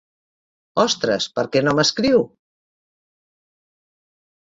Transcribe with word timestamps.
Ostres, 0.83 1.27
per 1.37 1.45
què 1.57 1.63
no 1.67 1.75
m'escriu? 1.81 2.27